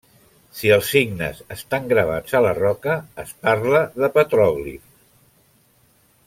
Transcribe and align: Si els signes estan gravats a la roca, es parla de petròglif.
Si 0.59 0.69
els 0.77 0.87
signes 0.93 1.41
estan 1.55 1.85
gravats 1.91 2.35
a 2.39 2.43
la 2.47 2.55
roca, 2.61 2.97
es 3.25 3.35
parla 3.45 3.83
de 4.01 4.11
petròglif. 4.19 4.85